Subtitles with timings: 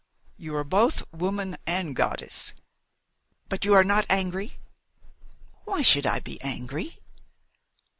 [0.35, 2.53] "You are both woman and goddess!
[3.49, 4.57] But you are not angry?"
[5.65, 6.97] "Why should I be angry?"